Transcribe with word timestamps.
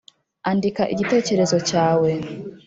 Andika 0.49 0.83
igitekerezo 0.93 1.55
cyawe 1.69 2.11